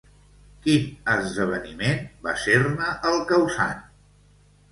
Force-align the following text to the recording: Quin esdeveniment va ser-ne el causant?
Quin 0.61 0.85
esdeveniment 1.15 2.01
va 2.27 2.33
ser-ne 2.45 2.89
el 3.11 3.21
causant? 3.33 3.85